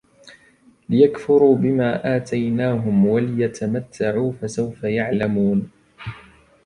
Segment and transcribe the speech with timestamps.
[0.89, 5.71] لِيَكْفُرُوا بِمَا آتَيْنَاهُمْ وَلِيَتَمَتَّعُوا فَسَوْفَ يَعْلَمُونَ